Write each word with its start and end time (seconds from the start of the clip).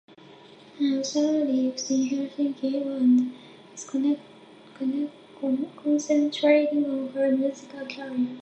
Now 0.79 1.03
Sara 1.03 1.45
lives 1.45 1.91
in 1.91 2.05
Helsinki 2.09 2.81
and 2.81 3.31
is 3.71 3.87
concentrating 5.77 6.85
on 6.87 7.09
her 7.09 7.29
musical 7.37 7.85
career. 7.85 8.37